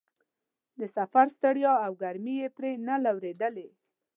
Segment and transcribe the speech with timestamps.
[0.79, 3.67] د سفر ستړیا او ګرمۍ یې پرې نه لورېدلې.